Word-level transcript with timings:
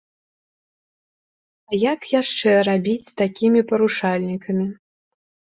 А 1.69 1.79
як 1.93 2.01
яшчэ 2.21 2.49
рабіць 2.71 3.07
з 3.11 3.15
такімі 3.23 3.61
парушальнікамі? 3.73 4.67